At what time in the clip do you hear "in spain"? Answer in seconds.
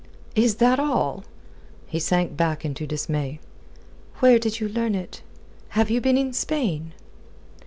6.17-6.93